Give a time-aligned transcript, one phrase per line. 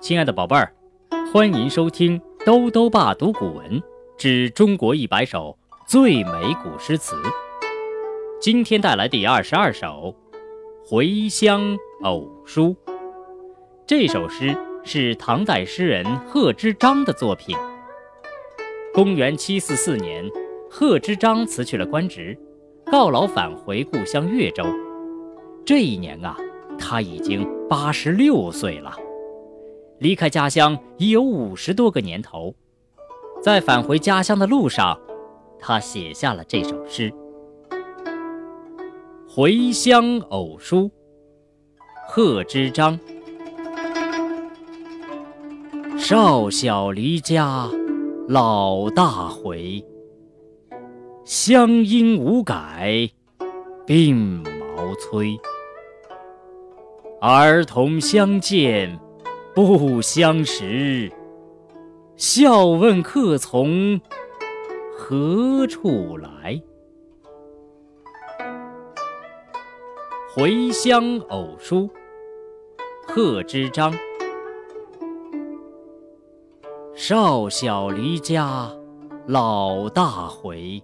[0.00, 0.72] 亲爱的宝贝儿，
[1.30, 3.82] 欢迎收听兜兜爸读古文
[4.16, 6.32] 之中国一百首最美
[6.64, 7.14] 古诗词。
[8.40, 10.14] 今天带来第二十二首
[10.88, 12.68] 《回乡偶书》。
[13.86, 17.54] 这首诗是唐代诗人贺知章的作品。
[18.94, 20.24] 公元七四四年，
[20.70, 22.34] 贺知章辞去了官职，
[22.90, 24.64] 告老返回故乡越州。
[25.62, 26.34] 这一年啊，
[26.78, 28.96] 他已经八十六岁了。
[30.00, 32.54] 离开家乡已有五十多个年头，
[33.42, 34.98] 在返回家乡的路上，
[35.58, 37.10] 他写下了这首诗
[39.28, 40.84] 《回乡偶书》。
[42.08, 42.98] 贺知章：
[45.98, 47.68] 少小离家
[48.26, 49.84] 老大回，
[51.26, 53.10] 乡音无改
[53.86, 55.38] 鬓毛衰。
[57.20, 58.98] 儿童相见。
[59.52, 61.10] 不相识，
[62.16, 64.00] 笑问客从
[64.96, 66.62] 何处来。
[70.34, 71.90] 《回乡偶书》
[73.12, 73.92] 贺知章。
[76.94, 78.70] 少小离家
[79.26, 80.80] 老大回，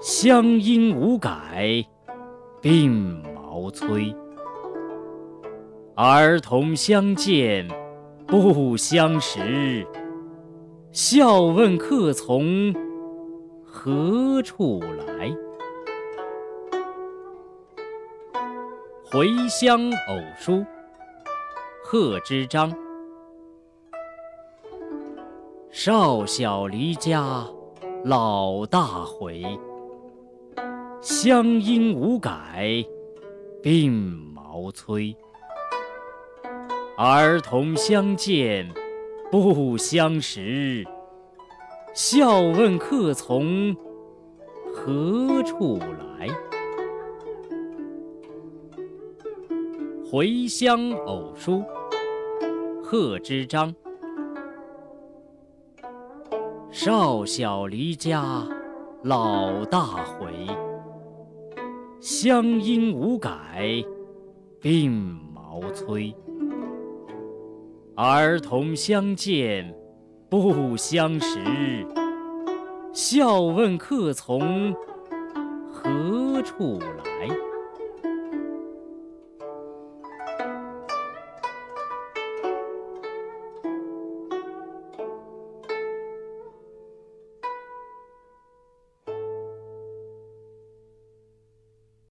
[0.00, 1.84] 乡音无改
[2.62, 4.14] 鬓毛衰。
[5.98, 7.66] 儿童相见
[8.26, 9.86] 不相识，
[10.92, 12.74] 笑问客从
[13.64, 15.30] 何处来。
[19.10, 20.52] 《回乡偶书》
[21.82, 22.70] 贺知章。
[25.70, 27.42] 少小离家
[28.04, 29.42] 老大回，
[31.00, 32.84] 乡音无改
[33.62, 33.90] 鬓
[34.34, 35.16] 毛衰。
[36.98, 38.66] 儿童相见
[39.30, 40.82] 不相识，
[41.92, 43.76] 笑问客从
[44.72, 46.26] 何处来。
[50.10, 51.62] 《回乡偶书》
[52.82, 53.74] 贺知章。
[56.70, 58.42] 少小离家
[59.02, 60.32] 老大回，
[62.00, 63.84] 乡音无改
[64.62, 64.90] 鬓
[65.34, 66.14] 毛衰。
[67.96, 69.74] 儿童相见
[70.28, 71.38] 不相识，
[72.92, 74.74] 笑问客从
[75.72, 77.55] 何处来。